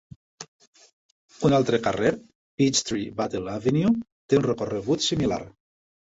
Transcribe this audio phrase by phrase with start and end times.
[1.49, 2.13] Un altre carrer,
[2.63, 3.93] Peachtree Battle Avenue,
[4.27, 5.41] té un recorregut similar.